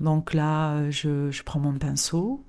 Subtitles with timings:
[0.00, 2.44] Donc là, je, je prends mon pinceau,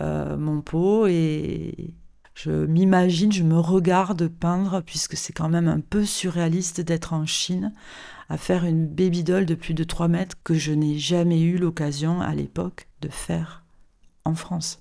[0.00, 1.94] mon pot et
[2.34, 7.26] je m'imagine, je me regarde peindre, puisque c'est quand même un peu surréaliste d'être en
[7.26, 7.72] Chine,
[8.28, 11.58] à faire une baby doll de plus de 3 mètres que je n'ai jamais eu
[11.58, 13.64] l'occasion à l'époque de faire
[14.24, 14.80] en France.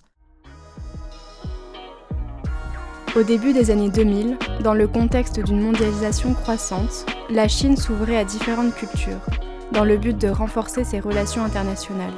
[3.16, 8.24] Au début des années 2000, dans le contexte d'une mondialisation croissante, la Chine s'ouvrait à
[8.24, 9.26] différentes cultures,
[9.72, 12.14] dans le but de renforcer ses relations internationales.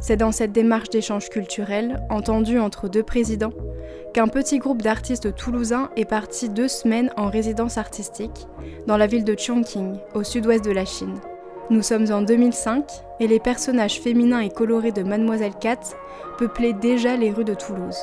[0.00, 3.52] C'est dans cette démarche d'échange culturel, entendue entre deux présidents,
[4.14, 8.46] qu'un petit groupe d'artistes toulousains est parti deux semaines en résidence artistique
[8.86, 11.18] dans la ville de Chongqing, au sud-ouest de la Chine.
[11.70, 12.84] Nous sommes en 2005
[13.18, 15.80] et les personnages féminins et colorés de Mademoiselle Cat
[16.38, 17.98] peuplaient déjà les rues de Toulouse.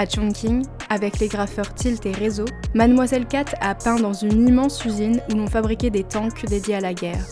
[0.00, 4.82] À Chongqing, avec les graffeurs Tilt et Réseau, Mademoiselle Cat a peint dans une immense
[4.86, 7.26] usine où l'on fabriquait des tanks dédiés à la guerre.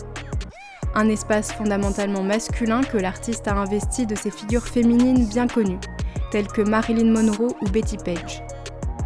[0.93, 5.79] Un espace fondamentalement masculin que l'artiste a investi de ses figures féminines bien connues,
[6.29, 8.43] telles que Marilyn Monroe ou Betty Page.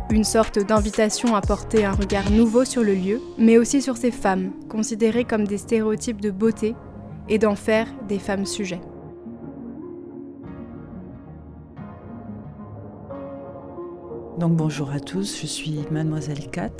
[0.10, 4.12] Une sorte d'invitation à porter un regard nouveau sur le lieu, mais aussi sur ces
[4.12, 6.76] femmes, considérées comme des stéréotypes de beauté,
[7.30, 8.82] et d'en faire des femmes sujets.
[14.40, 16.72] Donc bonjour à tous, je suis Mademoiselle Cat.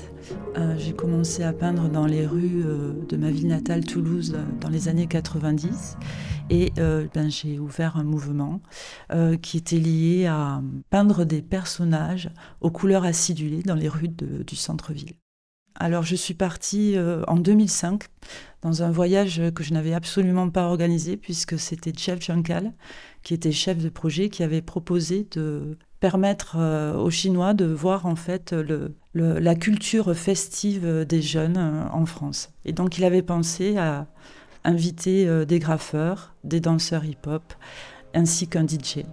[0.58, 4.44] Euh, j'ai commencé à peindre dans les rues euh, de ma ville natale Toulouse euh,
[4.60, 5.98] dans les années 90
[6.50, 8.60] et ben, j'ai ouvert un mouvement
[9.42, 15.14] qui était lié à peindre des personnages aux couleurs acidulées dans les rues du centre-ville.
[15.80, 16.96] Alors je suis partie
[17.28, 18.04] en 2005
[18.62, 22.74] dans un voyage que je n'avais absolument pas organisé puisque c'était Jeff Junkal
[23.24, 28.08] qui était chef de projet qui avait proposé de permettre euh, aux Chinois de voir
[28.08, 28.54] en fait
[29.14, 32.52] la culture festive des jeunes euh, en France.
[32.66, 34.08] Et donc il avait pensé à
[34.66, 37.54] inviter euh, des graffeurs, des danseurs hip-hop,
[38.14, 39.06] ainsi qu'un DJ.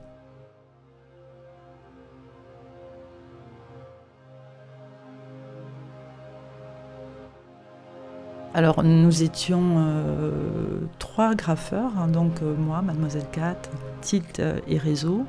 [8.53, 9.77] Alors nous étions
[10.99, 13.63] trois graffeurs, hein, donc moi, Mademoiselle Cat,
[14.01, 15.25] Tilt et Réseau.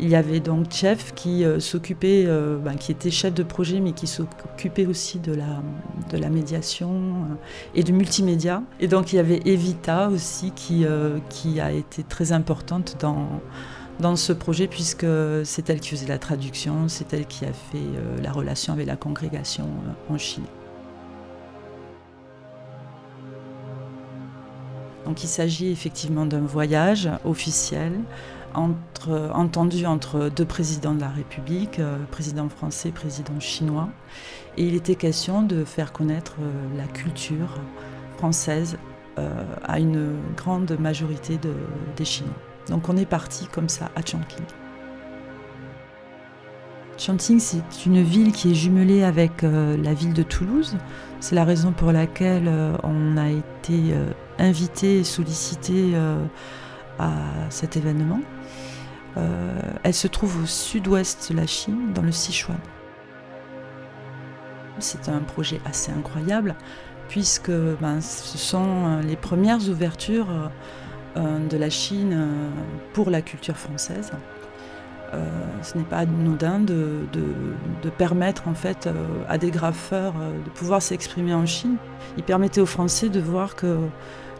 [0.00, 3.80] Il y avait donc Chef qui euh, s'occupait, euh, ben, qui était chef de projet,
[3.80, 7.34] mais qui s'occupait aussi de la, médiation euh,
[7.74, 8.62] et du multimédia.
[8.80, 12.96] Et donc il y avait Evita aussi qui, a été très importante
[14.00, 15.06] dans ce projet puisque
[15.44, 18.96] c'est elle qui faisait la traduction, c'est elle qui a fait la relation avec la
[18.96, 19.68] congrégation
[20.08, 20.44] en Chine.
[25.04, 27.92] Donc il s'agit effectivement d'un voyage officiel
[28.54, 33.88] entendu entre deux présidents de la République, euh, président français, président chinois.
[34.56, 37.58] Et il était question de faire connaître euh, la culture
[38.18, 38.78] française
[39.18, 39.30] euh,
[39.64, 41.38] à une grande majorité
[41.96, 42.34] des Chinois.
[42.68, 44.44] Donc on est parti comme ça à Chongqing.
[46.98, 50.76] Chongqing, c'est une ville qui est jumelée avec la ville de Toulouse.
[51.20, 52.48] C'est la raison pour laquelle
[52.84, 53.94] on a été
[54.38, 55.94] invité et sollicité
[56.98, 57.10] à
[57.50, 58.20] cet événement.
[59.16, 62.58] Euh, elle se trouve au sud-ouest de la Chine, dans le Sichuan.
[64.78, 66.56] C'est un projet assez incroyable
[67.08, 70.50] puisque ben, ce sont euh, les premières ouvertures
[71.16, 72.26] euh, de la Chine
[72.94, 74.12] pour la culture française.
[75.62, 77.06] Ce n'est pas anodin de,
[77.98, 78.88] permettre en fait
[79.28, 81.76] à des graffeurs de pouvoir s'exprimer en Chine.
[82.16, 83.78] Il permettait aux Français de voir que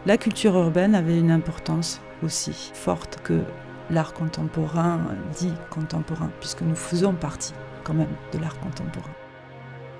[0.05, 3.41] la culture urbaine avait une importance aussi forte que
[3.89, 4.99] l'art contemporain
[5.37, 7.53] dit contemporain, puisque nous faisons partie
[7.83, 9.11] quand même de l'art contemporain.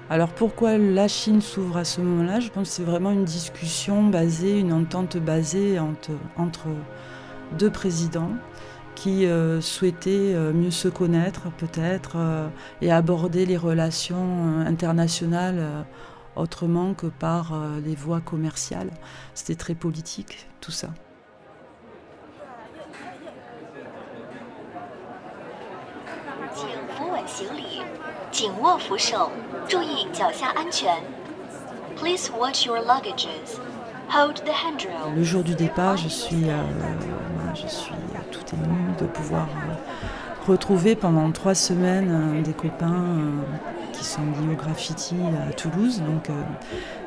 [0.10, 2.40] Alors pourquoi la Chine s'ouvre à ce moment-là?
[2.40, 6.12] Je pense que c'est vraiment une discussion basée, une entente basée entre,
[7.58, 8.32] deux présidents
[8.96, 12.48] qui euh, souhaitaient euh, mieux se connaître peut-être euh,
[12.82, 15.86] et aborder les relations internationales
[16.36, 17.54] autrement que par
[17.86, 18.90] les voies commerciales.
[19.34, 20.90] C'était très politique tout ça.
[35.16, 36.64] Le jour du départ, je suis, euh,
[37.56, 37.94] je suis
[39.00, 39.74] de pouvoir euh,
[40.48, 43.06] retrouver pendant trois semaines euh, des copains
[43.92, 45.16] qui sont liés au graffiti
[45.48, 46.02] à Toulouse.
[46.02, 46.30] Donc,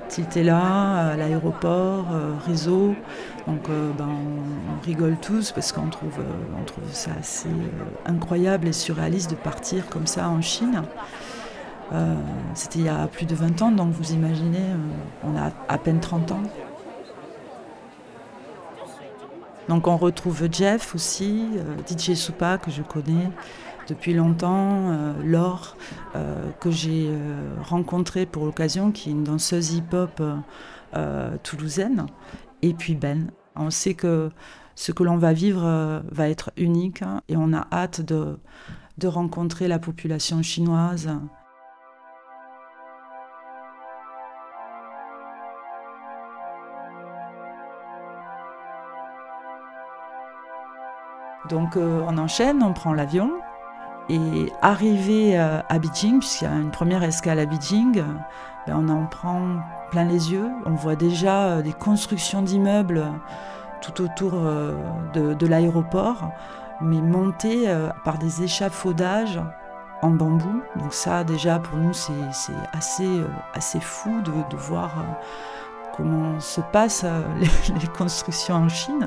[0.09, 2.07] Tilt est là, à l'aéroport,
[2.47, 2.95] réseau.
[3.49, 6.19] Donc ben, on, rigole tous parce qu'on trouve,
[6.59, 7.49] on trouve ça assez
[8.07, 10.83] incroyable et surréaliste de partir comme ça en Chine.
[12.55, 14.65] C'était il y a plus de 20 ans, donc vous imaginez,
[15.25, 16.43] on a à peine 30 ans.
[19.69, 21.49] Donc on retrouve Jeff aussi,
[21.89, 23.31] DJ Soupa que je connais
[23.89, 25.77] depuis longtemps, Laure
[26.61, 27.11] que j'ai
[27.63, 30.23] rencontrée pour l'occasion, qui est une danseuse hip-hop
[31.43, 32.07] toulousaine,
[32.63, 33.31] et puis Ben.
[33.57, 34.31] On sait que
[34.77, 38.39] ce que l'on va vivre euh, va être unique hein, et on a hâte de,
[38.99, 41.11] de rencontrer la population chinoise.
[51.49, 53.31] Donc euh, on enchaîne, on prend l'avion
[54.09, 58.03] et arrivé euh, à Beijing, puisqu'il y a une première escale à Beijing,
[58.67, 59.41] ben, on en prend
[59.91, 60.49] plein les yeux.
[60.65, 63.05] On voit déjà des constructions d'immeubles
[63.81, 64.75] tout autour euh,
[65.15, 66.31] de, l'aéroport,
[66.81, 69.41] mais monté euh, par des échafaudages
[70.03, 70.63] en bambou.
[70.77, 72.13] Donc ça, déjà, pour nous, c'est
[72.73, 74.93] assez, euh, assez fou de, voir
[75.97, 77.07] comment se passent
[77.39, 79.07] les, constructions en Chine.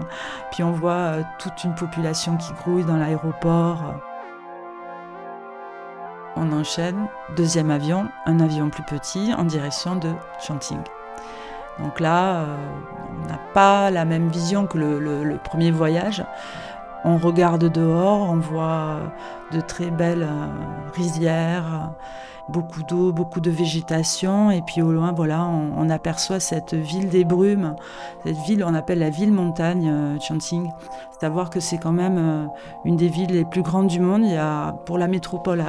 [0.51, 3.95] Puis on voit toute une population qui grouille dans l'aéroport.
[6.35, 10.79] On enchaîne, deuxième avion, un avion plus petit en direction de Chongqing.
[11.79, 12.55] Donc là, euh,
[13.23, 16.23] on n'a pas la même vision que le, premier voyage.
[17.05, 18.99] On regarde dehors, on voit
[19.51, 21.91] de très belles euh, rizières,
[22.49, 27.23] beaucoup d'eau, beaucoup de végétation, et puis au loin, voilà, on, aperçoit cette ville des
[27.25, 27.75] brumes,
[28.25, 30.69] cette ville, on appelle la ville montagne, euh, Chanting.
[31.19, 32.45] Savoir que c'est quand même euh,
[32.85, 34.21] une des villes les plus grandes du monde.
[34.23, 35.63] Il y a, pour la métropole,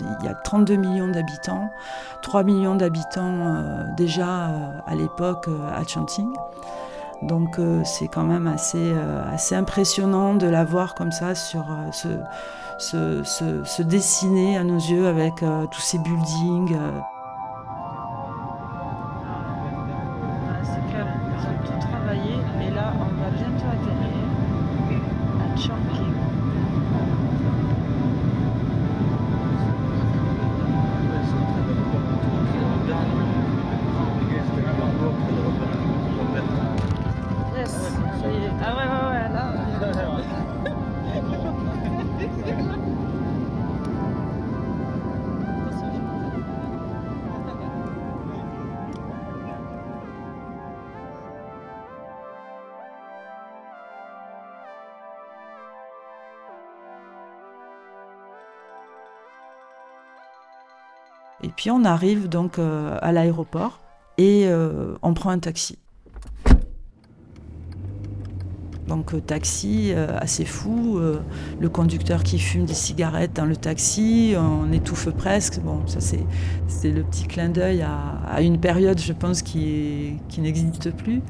[0.00, 1.68] il y a 32 millions d'habitants,
[2.22, 4.50] 3 millions d'habitants euh, déjà
[4.86, 6.28] à l'époque à Chanting.
[7.22, 12.08] Donc c'est quand même assez impressionnant de la voir comme ça sur ce
[12.78, 16.76] se, dessiner à nos yeux avec euh, tous ces buildings.
[61.44, 63.80] Et puis on arrive donc euh, à l'aéroport
[64.16, 65.76] et euh, on prend un taxi.
[68.88, 70.98] Donc euh, taxi assez fou,
[71.60, 75.60] le conducteur qui fume des cigarettes dans le taxi, on étouffe presque.
[75.60, 81.20] Bon, ça c'est le petit clin d'œil à, une période, je pense, qui, n'existe plus.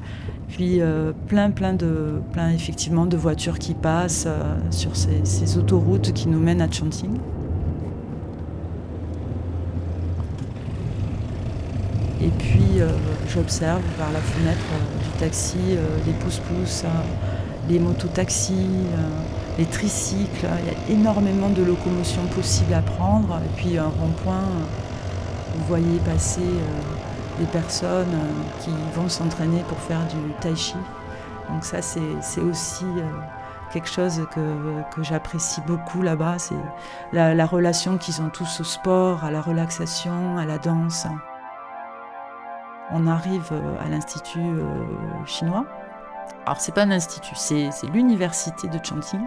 [0.47, 0.79] Puis
[1.27, 4.27] plein, plein de, plein effectivement de voitures qui passent
[4.71, 7.17] sur ces, ces, autoroutes qui nous mènent à Chongqing.
[12.25, 12.31] Et
[12.81, 12.89] euh,
[13.27, 16.83] j'observe par la fenêtre euh, du taxi les euh, pousse-pousse,
[17.69, 18.85] les mototaxis,
[19.57, 20.47] les tricycles.
[20.61, 23.39] Il y a énormément de locomotion possible à prendre.
[23.43, 24.43] Et puis un rond-point,
[25.55, 26.47] vous voyez passer
[27.39, 28.19] des personnes
[28.61, 30.75] qui vont s'entraîner pour faire du tai chi.
[31.49, 32.85] Donc ça, c'est aussi
[33.73, 36.35] quelque chose que, j'apprécie beaucoup là-bas.
[36.37, 36.55] C'est
[37.13, 41.07] la relation qu'ils ont tous au sport, à la relaxation, à la danse.
[42.91, 44.85] On arrive euh, à l'Institut euh,
[45.25, 45.65] chinois.
[46.45, 49.23] Alors, c'est pas un institut, c'est l'université de Chongqing,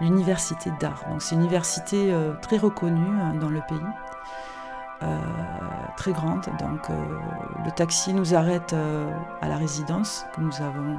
[0.00, 1.02] l'université d'art.
[1.08, 3.78] Donc, c'est une université euh, très reconnue dans le pays.
[5.96, 6.46] très grande.
[6.60, 6.88] Donc
[7.64, 8.72] le taxi nous arrête
[9.40, 10.96] à la résidence que nous avons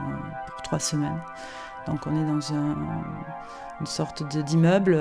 [0.48, 1.22] pour trois semaines.
[1.88, 2.54] Donc on est dans
[3.80, 5.00] une sorte d'immeuble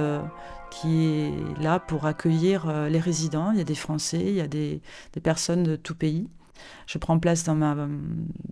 [0.71, 3.51] qui est là pour accueillir les résidents.
[3.51, 4.81] Il y a des Français, il y a des
[5.21, 6.29] personnes de tout pays.
[6.87, 7.77] Je prends place dans ma,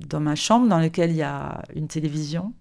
[0.09, 2.53] dans ma chambre dans laquelle il y a une télévision.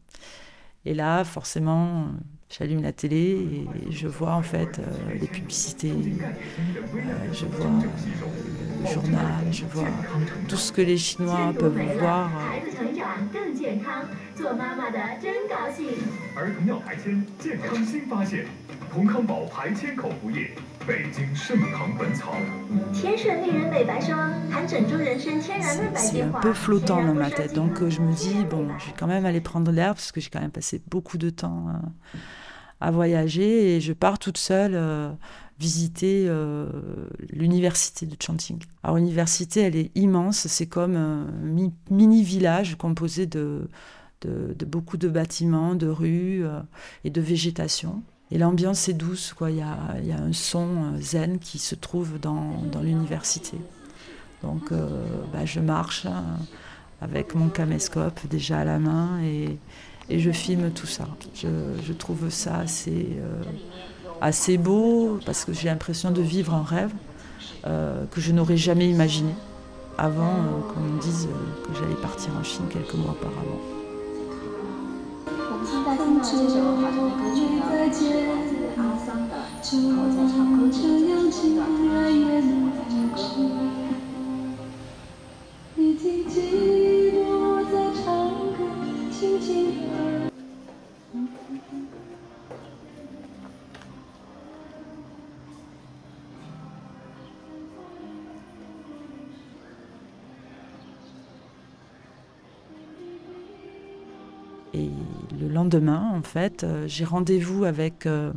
[0.85, 2.07] Et là, forcément,
[2.49, 7.69] j'allume la télé et je vois en fait euh, les publicités, euh, je vois
[8.81, 9.89] le journal, je vois
[10.47, 12.31] tout ce que les Chinois peuvent voir.
[25.95, 28.93] C'est un peu flottant dans ma tête, donc euh, je me dis, bon, je vais
[28.97, 32.17] quand même aller prendre l'air parce que j'ai quand même passé beaucoup de temps euh,
[32.81, 35.11] à voyager et je pars toute seule euh,
[35.59, 36.29] visiter
[37.29, 38.63] l'université de Chanting.
[38.81, 41.27] Alors l'université, elle est immense, c'est comme un
[41.91, 43.67] mini village composé de,
[44.65, 46.45] beaucoup de bâtiments, de rues
[47.03, 48.01] et de végétation.
[48.31, 49.49] Et l'ambiance est douce, quoi.
[49.51, 53.57] Il y a, un son zen qui se trouve dans, l'université.
[54.43, 54.71] Donc
[55.33, 56.23] bah, je marche hein,
[57.01, 59.57] avec mon caméscope déjà à la main et,
[60.11, 61.07] je filme tout ça.
[61.35, 63.17] Je, trouve ça assez
[64.21, 66.91] assez beau, parce que j'ai l'impression de vivre un rêve
[67.65, 69.33] euh, que je n'aurais jamais imaginé
[69.97, 73.59] avant euh, qu'on me dise euh, que j'allais partir en Chine quelques mois auparavant.
[77.93, 78.11] 是就
[78.59, 79.35] 这样桑的，
[79.97, 80.09] 我
[82.53, 82.58] 在。
[105.59, 108.31] Lendemain, en fait, euh, j'ai rendez-vous avec euh,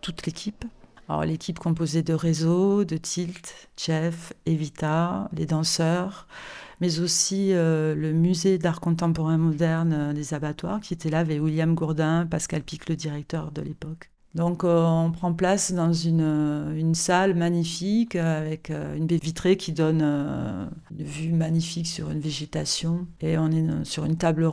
[0.00, 0.64] toute l'équipe.
[1.08, 6.28] Alors l'équipe composée de Réseau, de Tilt, Jeff, Evita, les danseurs,
[6.80, 11.74] mais aussi euh, le musée d'art contemporain moderne des abattoirs qui était là avec William
[11.74, 14.10] Gourdin, Pascal Pic, le directeur de l'époque.
[14.34, 19.56] Donc euh, on prend place dans une, euh, salle magnifique avec euh, une baie vitrée
[19.56, 23.06] qui donne une vue magnifique sur une végétation.
[23.20, 24.50] Et on est sur une table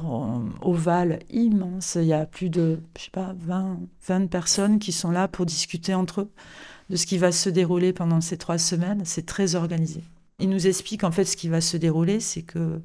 [0.61, 1.95] ovale immense.
[1.95, 5.45] Il y a plus de, je sais pas, 20, 20 personnes qui sont là pour
[5.45, 6.29] discuter entre eux
[6.89, 9.01] de ce qui va se dérouler pendant ces trois semaines.
[9.05, 10.03] C'est très organisé.
[10.39, 12.81] Ils nous expliquent en fait ce qui va se dérouler, c'est que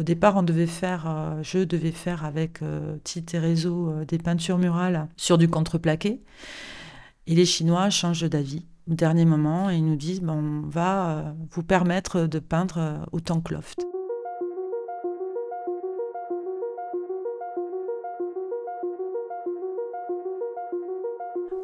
[0.00, 4.06] au départ, on devait faire, euh, je devais faire avec euh, Tite et Réseau euh,
[4.06, 6.22] des peintures murales sur du contreplaqué.
[7.26, 11.34] Et les Chinois changent d'avis au dernier moment et ils nous disent bon, on va
[11.50, 13.84] vous permettre de peindre autant que loft.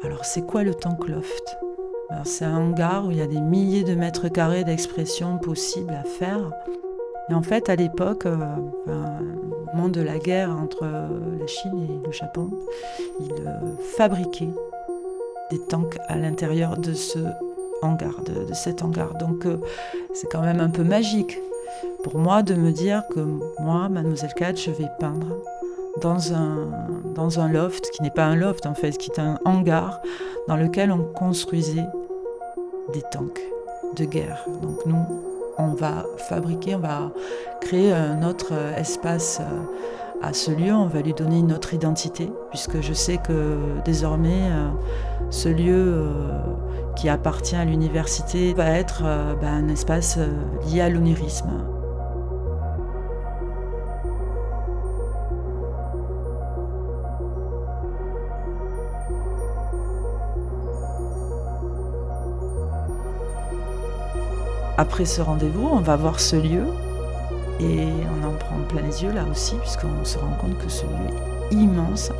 [0.03, 1.57] Alors, c'est quoi le tank loft
[2.23, 6.03] C'est un hangar où il y a des milliers de mètres carrés d'expression possibles à
[6.03, 6.51] faire.
[7.29, 8.37] Et en fait, à l'époque, euh,
[8.87, 12.49] au moment de la guerre entre la Chine et le Japon,
[13.19, 14.53] ils euh, fabriquaient
[15.51, 17.19] des tanks à l'intérieur de ce
[17.81, 19.15] hangar, de, cet hangar.
[19.15, 19.57] Donc euh,
[20.13, 21.39] c'est quand même un peu magique
[22.03, 23.19] pour moi de me dire que
[23.59, 25.37] moi, Mademoiselle Kat, je vais peindre
[26.01, 26.69] dans un,
[27.15, 30.01] dans un loft, qui n'est pas un loft en fait, qui est un hangar
[30.47, 31.85] dans lequel on construisait
[32.93, 33.41] des tanks
[33.95, 34.45] de guerre.
[34.61, 35.26] Donc nous,
[35.57, 37.11] on va fabriquer, on va
[37.61, 42.31] créer un autre espace euh, à ce lieu, on va lui donner une autre identité,
[42.49, 44.69] puisque je sais que désormais, euh,
[45.29, 46.39] ce lieu euh,
[46.95, 49.03] qui appartient à l'université va être
[49.39, 50.17] bah, un espace
[50.65, 51.51] lié à l'onirisme.
[64.77, 66.65] Après ce rendez-vous, on va voir ce lieu
[67.59, 67.87] et
[68.21, 71.07] on en prend plein les yeux là aussi, puisqu'on se rend compte que ce lieu
[71.51, 72.11] est immense.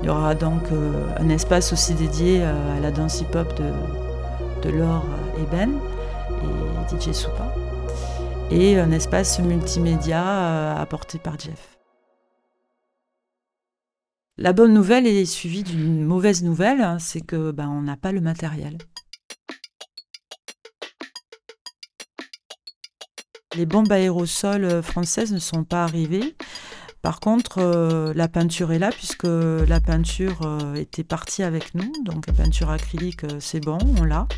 [0.00, 3.70] Il y aura donc euh, un espace aussi dédié euh, à la danse hip-hop de,
[4.62, 5.04] de Laure
[5.38, 5.78] Eben
[6.42, 7.54] et DJ Soupa,
[8.50, 11.78] et un espace multimédia euh, apporté par Jeff.
[14.38, 18.12] La bonne nouvelle est suivie d'une mauvaise nouvelle, hein, c'est que ben, on n'a pas
[18.12, 18.78] le matériel.
[23.56, 26.36] Les bombes aérosols euh, françaises ne sont pas arrivées.
[27.00, 31.90] Par contre, euh, la peinture est là puisque la peinture euh, était partie avec nous.
[32.04, 34.28] Donc la peinture acrylique, c'est bon, on l'a.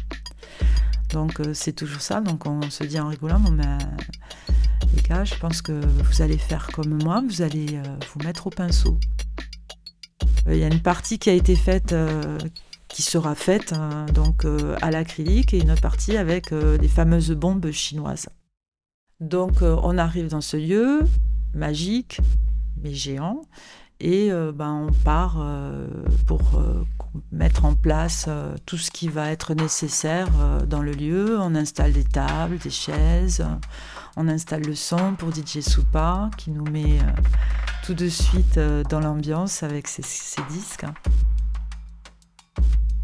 [1.13, 2.21] Donc c'est toujours ça.
[2.21, 3.79] Donc on se dit en rigolant, ben,
[4.95, 7.81] les gars, je pense que vous allez faire comme moi, vous allez
[8.13, 9.01] vous mettre au pinceau.
[10.47, 11.95] Il y a une partie qui a été faite,
[12.89, 14.47] qui sera faite hein, donc
[14.83, 18.29] à l'acrylique et une partie avec des fameuses bombes chinoises.
[19.21, 21.03] Donc euh, on arrive dans ce lieu
[21.53, 22.21] magique,
[22.83, 23.43] mais géant,
[23.99, 25.89] et euh, ben, on part euh,
[26.27, 26.63] pour
[27.33, 28.29] mettre en place
[28.65, 30.29] tout ce qui va être nécessaire
[30.69, 31.37] dans le lieu.
[31.41, 33.45] On installe des tables, des chaises,
[34.17, 36.99] on installe le son pour DJ Soupa qui nous met
[37.85, 40.03] tout de suite dans l'ambiance avec ses,
[40.51, 40.85] disques.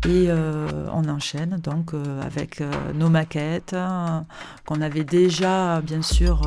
[0.06, 4.26] Et euh, on enchaîne donc euh, avec euh, nos maquettes hein,
[4.66, 6.42] qu'on avait déjà bien sûr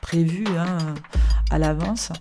[0.00, 0.78] prévues hein,
[1.50, 2.12] à l'avance.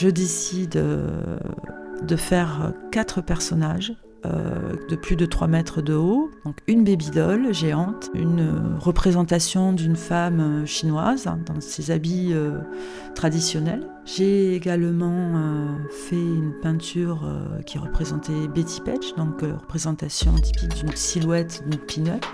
[0.00, 0.82] Je décide
[2.02, 3.94] de faire quatre personnages
[4.26, 9.72] euh, de plus de 3 mètres de haut, donc une baby doll géante, une représentation
[9.72, 12.58] d'une femme euh, chinoise dans ses habits euh,
[13.14, 13.86] traditionnels.
[14.04, 17.26] J'ai également fait une peinture
[17.64, 22.24] qui représentait Betty Page, donc représentation typique d'une silhouette d'une pin-up.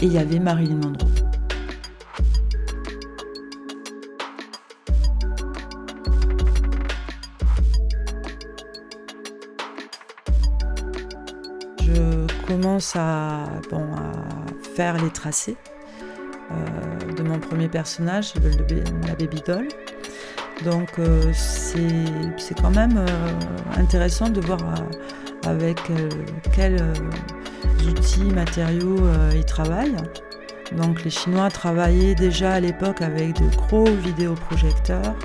[0.00, 1.27] Et il y avait Marilyn Monroe.
[12.78, 13.44] Commence à,
[14.76, 15.56] faire les tracés
[16.52, 18.34] euh, de mon premier personnage,
[19.06, 19.68] la baby doll.
[20.64, 23.06] Donc euh, c'est quand même euh,
[23.76, 24.58] intéressant de voir
[25.46, 25.80] avec
[26.52, 26.80] quels
[27.88, 29.00] outils, matériaux
[29.34, 29.96] ils travaillent.
[30.76, 35.16] Donc les Chinois travaillaient déjà à l'époque avec de gros vidéoprojecteurs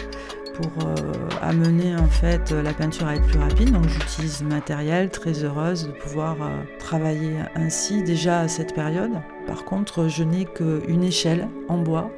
[0.53, 0.95] pour euh,
[1.41, 3.71] amener en fait la peinture à être plus rapide.
[3.71, 9.11] Donc j'utilise le matériel, très heureuse de pouvoir euh, travailler ainsi déjà à cette période.
[9.47, 12.11] Par contre, je n'ai qu'une échelle en bois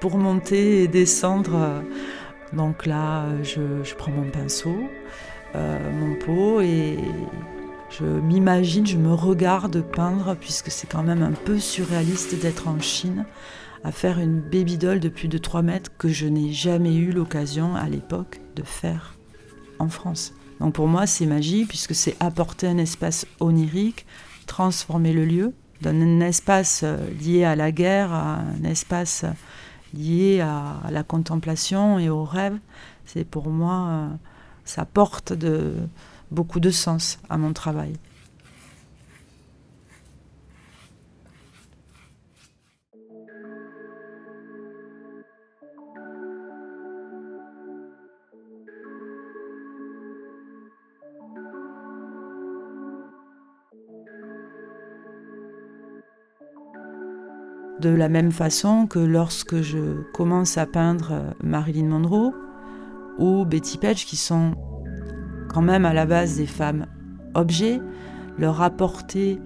[0.00, 1.82] pour monter et descendre.
[2.52, 4.76] Donc là, je, prends mon pinceau,
[5.54, 6.98] euh, mon pot et
[7.90, 12.80] je m'imagine, je me regarde peindre puisque c'est quand même un peu surréaliste d'être en
[12.80, 13.24] Chine
[13.86, 17.12] à faire une baby doll de plus de 3 mètres que je n'ai jamais eu
[17.12, 19.14] l'occasion à l'époque de faire
[19.78, 20.34] en France.
[20.58, 24.04] Donc pour moi, c'est magique puisque c'est apporter un espace onirique,
[24.46, 29.24] transformer le lieu, donner un espace euh, lié à la guerre, à un espace
[29.94, 32.58] lié à la contemplation et au rêve.
[33.04, 34.08] C'est pour moi, euh,
[34.64, 35.74] ça porte de,
[36.32, 37.92] beaucoup de sens à mon travail.
[57.86, 62.34] De la même façon que lorsque je commence à peindre euh, Marilyn Monroe
[63.16, 64.54] ou Betty Page, qui sont
[65.48, 66.86] quand même à la base des femmes
[67.34, 67.80] objets,
[68.38, 69.38] leur apporter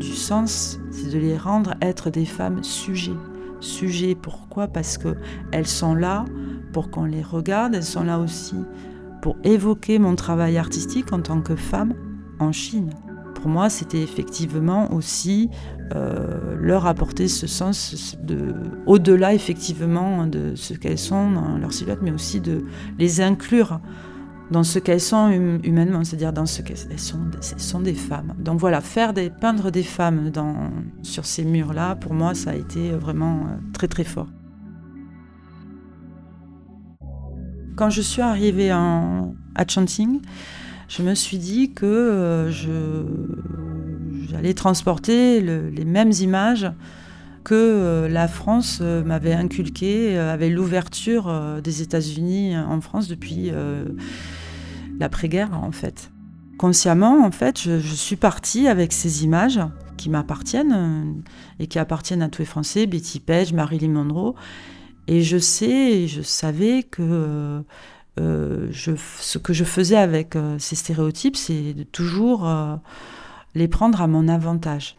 [0.00, 3.14] du sens, c'est de les rendre être des femmes sujets.
[3.60, 4.66] Sujets, pourquoi?
[4.66, 6.24] Parce qu'elles sont là
[6.72, 8.56] pour qu'on les regarde, elles sont là aussi
[9.20, 11.94] pour évoquer mon travail artistique en tant que femme
[12.40, 12.90] en Chine
[13.42, 15.50] pour moi, c'était effectivement aussi
[15.96, 18.54] euh, leur apporter ce sens de,
[18.86, 22.64] au-delà effectivement de ce qu'elles sont dans leur silhouette, mais aussi de
[23.00, 23.80] les inclure
[24.52, 28.32] dans ce qu'elles sont hum, humainement, c'est-à-dire dans ce qu'elles sont, sont des femmes.
[28.38, 30.70] Donc voilà, faire des, peindre des femmes dans,
[31.02, 34.28] sur ces murs-là, pour moi, ça a été vraiment euh, très très fort.
[37.74, 40.20] Quand je suis arrivée à Chanting,
[40.94, 42.52] je me suis dit que euh,
[44.28, 46.70] j'allais transporter les mêmes images
[47.44, 51.32] que euh, la France euh, m'avait inculqué avec l'ouverture
[51.64, 53.50] des États-Unis en France depuis
[54.98, 56.10] l'après-guerre en fait.
[56.58, 59.60] Consciemment en fait, je, suis partie avec ces images
[59.96, 61.22] qui m'appartiennent
[61.58, 64.34] et qui appartiennent à tous les Français, Betty Page, Marilyn Monroe,
[65.08, 67.64] et je sais, je savais que
[68.20, 72.76] euh, ce que je faisais avec euh, ces stéréotypes, c'est de toujours euh,
[73.54, 74.96] les prendre à mon avantage.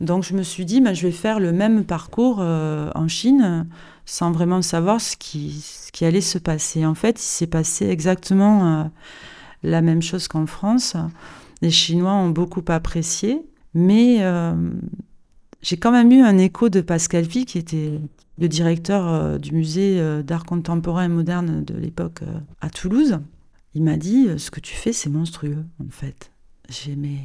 [0.00, 3.66] Donc je me suis dit, bah, je vais faire le même parcours en Chine
[4.04, 6.84] sans vraiment savoir ce qui, ce qui allait se passer.
[6.84, 8.90] En fait, il s'est passé exactement
[9.62, 10.96] la même chose qu'en France.
[11.62, 14.18] Les Chinois ont beaucoup apprécié, mais
[15.66, 18.00] j'ai quand même eu un écho de Pascal Pi, qui était
[18.38, 23.18] le directeur euh, du musée euh, d'art contemporain et moderne de l'époque euh, à Toulouse.
[23.74, 26.30] Il m'a dit Ce que tu fais, c'est monstrueux, en fait.
[26.68, 27.18] J'ai mais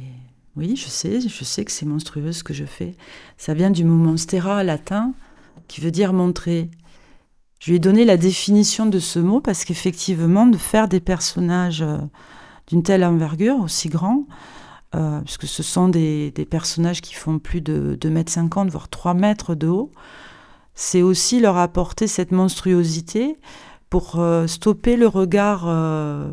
[0.56, 2.96] oui, je sais, je sais que c'est monstrueux ce que je fais.
[3.38, 5.14] Ça vient du mot monstera latin,
[5.68, 6.68] qui veut dire montrer.
[7.60, 11.84] Je lui ai donné la définition de ce mot parce qu'effectivement, de faire des personnages
[12.66, 14.26] d'une telle envergure, aussi grands,
[15.24, 19.54] puisque ce sont des, personnages qui font plus de 2 mètres 50, voire 3 mètres
[19.54, 19.90] de haut,
[20.74, 23.36] c'est aussi leur apporter cette monstruosité
[23.90, 26.32] pour euh, stopper le regard euh,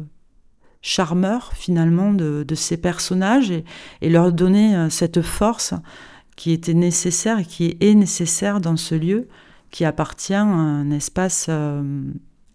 [0.81, 5.73] charmeur finalement de, ces personnages et, leur donner euh, cette force
[6.37, 9.27] qui était nécessaire et qui est nécessaire dans ce lieu
[9.71, 11.49] qui appartient à un espace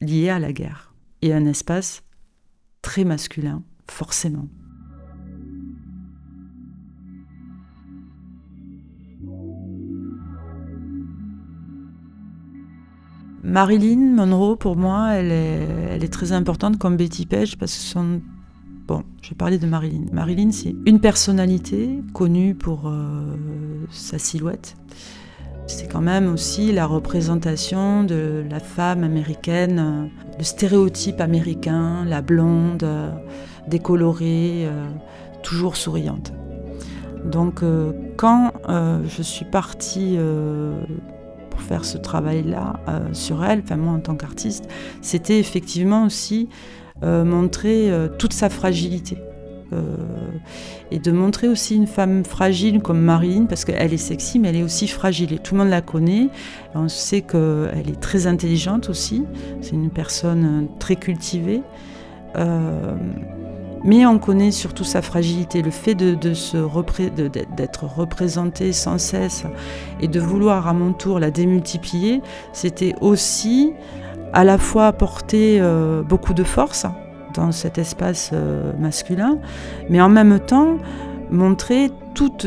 [0.00, 2.02] lié à la guerre et un espace
[2.80, 4.48] très masculin, forcément.
[13.44, 18.20] Marilyn Monroe, pour moi, elle est, très importante comme Betty Page parce que son
[18.86, 20.04] Bon, je vais parler de Marilyn.
[20.12, 23.34] Marilyn, c'est une personnalité connue pour euh,
[23.90, 24.76] sa silhouette.
[25.66, 32.20] C'est quand même aussi la représentation de la femme américaine, euh, le stéréotype américain, la
[32.20, 33.10] blonde, euh,
[33.68, 34.68] décolorée,
[35.42, 36.34] toujours souriante.
[37.24, 37.62] Donc
[38.18, 40.18] quand je suis partie
[41.54, 42.80] pour faire ce travail-là
[43.12, 44.68] sur elle, enfin moi en tant qu'artiste,
[45.00, 46.48] c'était effectivement aussi
[47.02, 49.18] euh, montrer euh, toute sa fragilité.
[49.72, 49.96] Euh,
[50.92, 54.56] et de montrer aussi une femme fragile comme Marilyn, parce qu'elle est sexy, mais elle
[54.56, 55.32] est aussi fragile.
[55.32, 56.28] Et tout le monde la connaît.
[56.74, 59.24] On sait qu'elle est très intelligente aussi.
[59.60, 61.62] C'est une personne très cultivée.
[63.84, 65.62] Mais on connaît surtout sa fragilité.
[65.62, 66.32] Le fait de, de
[67.56, 69.44] d'être représentée sans cesse
[70.00, 73.74] et de vouloir à mon tour la démultiplier, c'était aussi
[74.32, 76.86] à la fois apporter euh, beaucoup de force
[77.34, 79.38] dans cet espace euh, masculin,
[79.88, 80.78] mais en même temps
[81.30, 82.46] montrer toutes,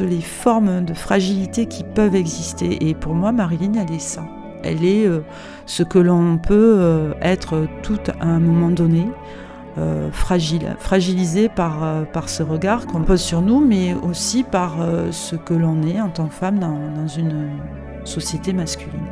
[0.00, 2.88] les formes de fragilité qui peuvent exister.
[2.88, 4.24] Et pour moi, Marilyn, elle est ça.
[4.62, 5.20] Elle est euh,
[5.66, 9.06] ce que l'on peut être tout à un moment donné,
[10.12, 14.76] fragile, fragilisé par, par ce regard qu'on pose sur nous, mais aussi par
[15.10, 17.50] ce que l'on est en tant que femme dans une
[18.04, 19.08] société masculine.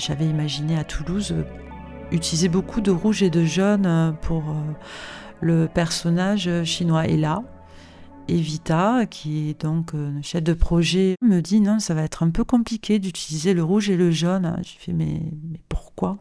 [0.00, 1.42] J'avais imaginé à Toulouse euh,
[2.10, 4.54] utiliser beaucoup de rouge et de jaune euh, pour euh,
[5.42, 7.42] le personnage chinois Ella.
[8.30, 12.44] Evita, qui est donc chef de projet, me dit non, ça va être un peu
[12.44, 14.56] compliqué d'utiliser le rouge et le jaune.
[14.62, 16.18] Je fais mais, mais pourquoi?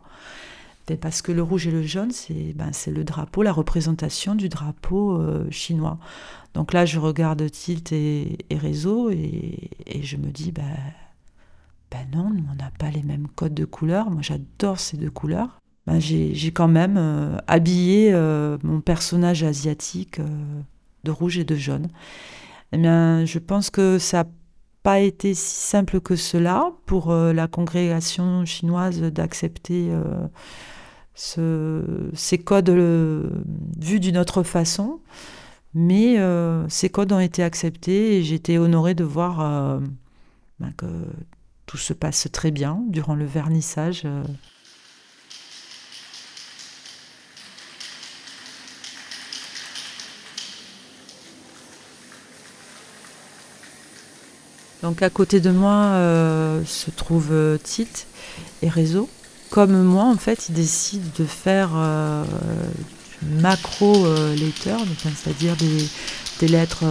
[0.87, 4.49] Ben, Parce que le rouge et le jaune, c'est ben, le drapeau, la représentation du
[4.49, 5.99] drapeau chinois.
[6.53, 10.63] Donc là, je regarde Tilt et, Réseau et, et, je me dis, ben,
[11.91, 14.09] ben non, on n'a pas les mêmes codes de couleurs.
[14.09, 15.59] Moi, j'adore ces deux couleurs.
[15.87, 20.61] Ben, j'ai quand même euh, habillé euh, mon personnage asiatique euh,
[21.03, 21.87] de rouge et de jaune.
[22.71, 24.29] Eh bien, je pense que ça n'a
[24.83, 29.91] pas été si simple que cela pour la congrégation chinoise d'accepter
[31.15, 34.99] ce, ces codes vus d'une autre façon.
[35.73, 36.17] Mais
[36.69, 39.81] ces codes ont été acceptés et j'étais honorée de voir
[40.59, 40.85] ben, que
[41.65, 44.07] tout se passe très bien durant le vernissage.
[54.81, 58.07] Donc à côté de moi euh, se trouve euh, Tite
[58.61, 59.09] et Réseau.
[59.49, 61.71] Comme moi, en fait, ils décident de faire
[63.23, 64.75] macro letter,
[65.15, 65.55] c'est-à-dire
[66.39, 66.83] des, lettres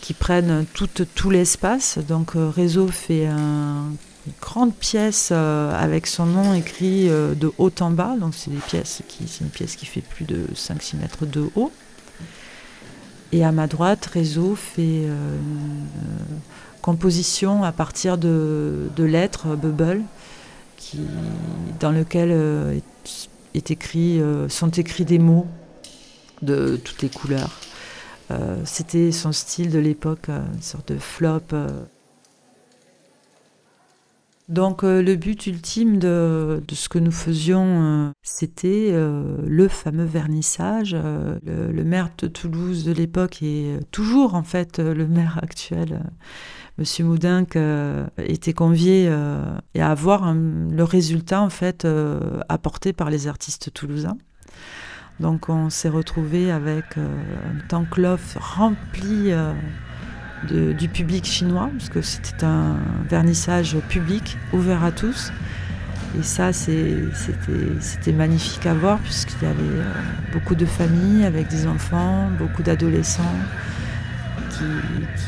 [0.00, 1.98] qui prennent tout, l'espace.
[1.98, 3.96] Donc euh, Réseau fait une
[4.40, 8.16] grande pièce euh, avec son nom écrit euh, de haut en bas.
[8.18, 9.02] Donc c'est une pièce
[9.76, 11.70] qui fait plus de 5-6 mètres de haut.
[13.32, 15.86] Et à ma droite, Réseau fait une
[16.82, 20.02] composition à partir de, lettres Bubble,
[20.76, 21.00] qui,
[21.78, 22.82] dans lequel
[23.54, 25.46] est écrit, sont écrits des mots
[26.42, 27.60] de toutes les couleurs.
[28.30, 31.40] Euh, c'était son style de l'époque, euh, une sorte de flop.
[34.50, 34.54] Euh.
[34.54, 40.94] Donc le but ultime de, ce que nous faisions, c'était le fameux vernissage.
[40.94, 46.02] Le, maire de Toulouse de l'époque et toujours en fait le maire actuel,
[46.78, 47.58] Monsieur Moudinque,
[48.18, 51.86] était convié à voir le résultat en fait
[52.48, 54.16] apporté par les artistes toulousains.
[55.20, 57.06] Donc on s'est retrouvé avec euh,
[57.46, 59.32] un tankloff rempli
[60.52, 62.76] euh, du public chinois, parce que c'était un
[63.08, 65.32] vernissage public, ouvert à tous.
[66.18, 69.92] Et ça, c'était magnifique à voir, puisqu'il y avait euh,
[70.32, 73.22] beaucoup de familles avec des enfants, beaucoup d'adolescents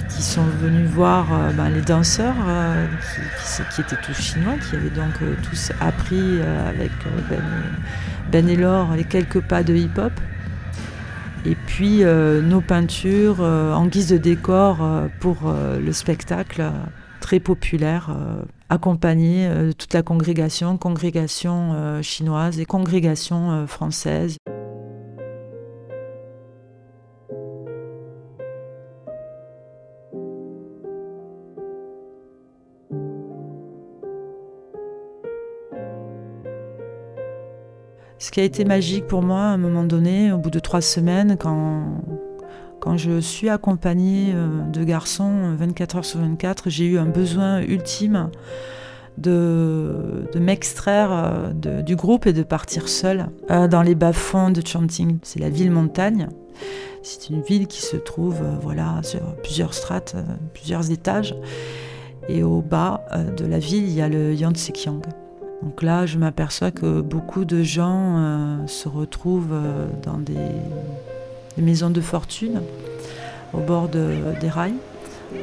[0.09, 2.35] qui, sont venus voir ben, les danseurs
[3.75, 6.93] qui, étaient tous chinois, qui avaient donc tous appris avec
[7.29, 7.43] ben,
[8.31, 10.13] ben et les quelques pas de hip-hop.
[11.45, 16.63] Et puis euh, nos peintures euh, en guise de décor euh, pour le spectacle
[17.21, 18.11] très populaire,
[18.69, 24.39] accompagné de toute la congrégation, congrégation chinoise et congrégation française.
[38.23, 40.81] Ce qui a été magique pour moi à un moment donné, au bout de trois
[40.81, 42.05] semaines, quand,
[42.79, 44.33] Quand je suis accompagnée
[44.73, 48.31] de garçons 24 heures sur 24, j'ai eu un besoin ultime
[49.19, 55.19] de, m'extraire du groupe et de partir seule dans les bas-fonds de Chanting.
[55.25, 56.29] C'est la ville montagne.
[57.03, 60.15] C'est une ville qui se trouve voilà, sur plusieurs strates,
[60.55, 61.35] plusieurs étages.
[62.29, 63.05] Et au bas
[63.37, 65.03] de la ville, il y a le Yangtze-Kiang.
[65.63, 70.37] Donc là, je m'aperçois que beaucoup de gens euh, se retrouvent euh, dans des,
[71.57, 72.63] maisons de fortune
[73.53, 74.75] au bord des rails.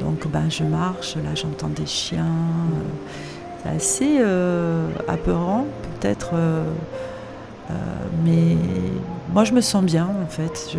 [0.00, 2.26] Donc ben, je marche, là j'entends des chiens.
[3.66, 4.18] Euh, c'est assez
[5.06, 5.66] apeurant
[6.00, 6.32] peut-être,
[8.24, 8.56] mais
[9.34, 10.76] moi je me sens bien en fait.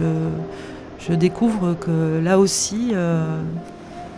[1.00, 2.94] Je découvre que là aussi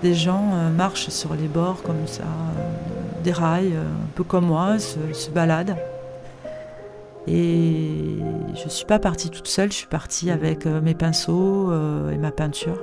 [0.03, 2.25] des gens marchent sur les bords comme ça
[3.23, 5.75] des rails, euh, un peu comme moi, se, baladent.
[7.25, 8.17] Et
[8.53, 12.11] je ne suis pas partie toute seule, je suis partie avec euh, mes pinceaux euh,
[12.11, 12.77] et ma peinture.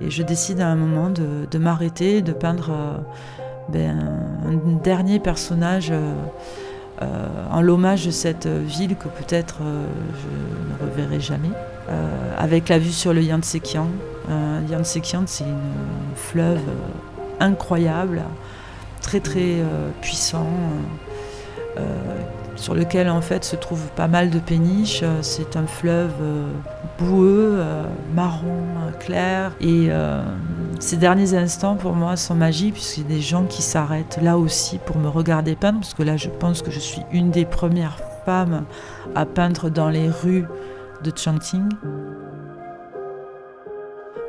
[0.00, 2.70] Et je décide à un moment de, m'arrêter, de peindre
[3.68, 3.98] ben,
[4.46, 5.92] un dernier personnage
[7.50, 11.50] en l'hommage de cette ville que peut-être je ne reverrai jamais,
[12.38, 13.88] avec la vue sur le Yangtze-Kiang.
[14.68, 16.60] Yangtze-Kiang, c'est une fleuve
[17.40, 18.22] incroyable
[19.00, 21.82] très très euh, puissant, euh, euh,
[22.56, 25.02] sur lequel en fait se trouvent pas mal de péniches.
[25.22, 26.12] C'est un fleuve
[26.98, 27.64] boueux,
[28.14, 28.66] marron,
[28.98, 29.52] clair.
[29.62, 29.88] Et
[30.78, 34.36] ces derniers instants pour moi sont magiques puisqu'il y a des gens qui s'arrêtent là
[34.36, 37.46] aussi pour me regarder peindre, parce que là je pense que je suis une des
[37.46, 38.64] premières femmes
[39.14, 40.44] à peindre dans les rues
[41.02, 41.66] de Chanting.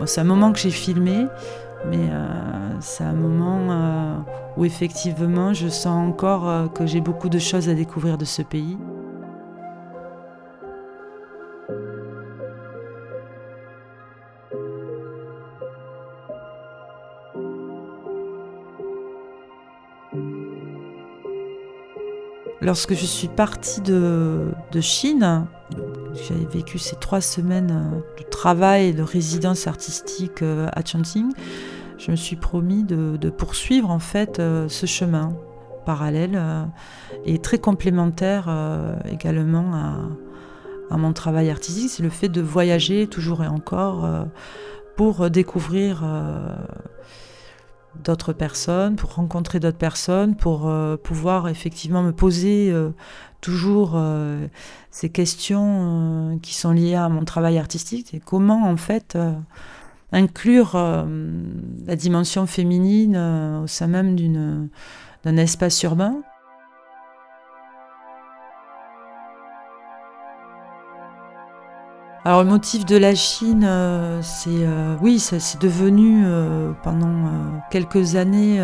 [0.06, 1.28] C'est un moment que j'ai filmé.
[1.86, 4.18] Mais euh, c'est un moment euh,
[4.56, 8.42] où effectivement je sens encore euh, que j'ai beaucoup de choses à découvrir de ce
[8.42, 8.78] pays.
[22.64, 25.48] Lorsque je suis partie de, de Chine,
[26.16, 31.32] j'avais vécu ces trois semaines de travail et de résidence artistique à Chanting
[32.02, 35.34] je me suis promis de, poursuivre en fait euh, ce chemin
[35.86, 36.64] parallèle euh,
[37.26, 39.74] et très complémentaire euh, également
[40.90, 44.28] à, mon travail artistique, c'est le fait de voyager toujours et encore
[44.98, 46.04] pour découvrir
[47.96, 50.72] d'autres personnes, pour rencontrer d'autres personnes, pour
[51.04, 52.74] pouvoir effectivement me poser
[53.42, 54.02] toujours
[54.92, 59.18] ces questions qui sont liées à mon travail artistique et comment en fait
[60.12, 61.06] inclure euh,
[61.86, 64.16] la dimension féminine euh, au sein même
[65.24, 66.22] d'un espace urbain.
[72.24, 74.68] Alors le motif de la Chine, euh, c'est
[75.02, 76.24] oui, c'est devenu
[76.84, 77.32] pendant
[77.72, 78.60] quelques années.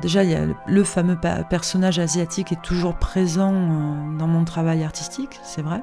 [0.00, 1.18] déjà, a le fameux
[1.50, 3.52] personnage asiatique est toujours présent
[4.18, 5.82] dans mon travail artistique, c'est vrai.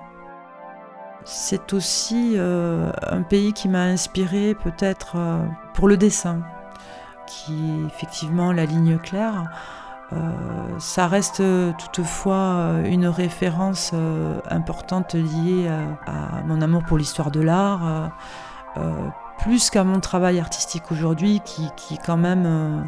[1.25, 6.41] C'est aussi euh, un pays qui m'a inspiré peut-être euh, pour le dessin,
[7.27, 9.43] qui est effectivement la ligne claire.
[10.11, 10.17] Euh,
[10.79, 11.43] ça reste
[11.77, 13.93] toutefois une référence
[14.49, 18.11] importante liée à, mon amour pour l'histoire de l'art,
[19.37, 22.87] plus qu'à mon travail artistique aujourd'hui, qui, est quand même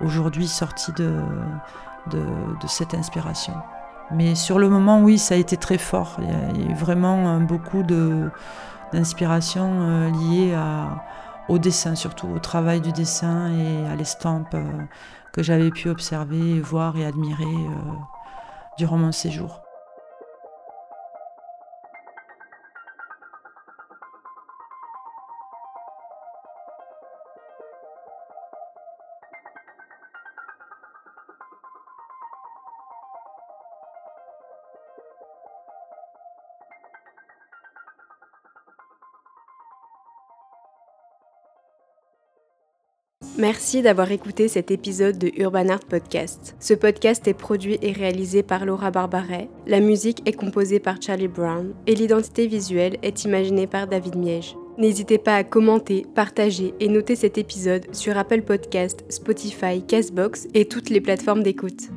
[0.00, 1.12] aujourd'hui sorti de,
[2.66, 3.54] cette inspiration.
[4.12, 6.16] Mais sur le moment, oui, ça a été très fort.
[6.18, 7.82] Il y a, vraiment euh, beaucoup
[8.92, 10.58] d'inspiration euh, liée
[11.50, 14.84] au dessin, surtout au travail du dessin et à l'estampe euh,
[15.32, 17.44] que j'avais pu observer, voir et admirer
[18.78, 19.60] durant mon séjour.
[43.40, 46.54] Merci d'avoir écouté cet épisode de Urban Art Podcast.
[46.60, 51.26] Ce podcast est produit et réalisé par Laura Barbaret, la musique est composée par Charlie
[51.26, 54.56] Brown et l'identité visuelle est imaginée par David Miège.
[54.76, 60.66] N'hésitez pas à commenter, partager et noter cet épisode sur Apple Podcast, Spotify, Castbox et
[60.66, 61.88] toutes les plateformes d'écoute.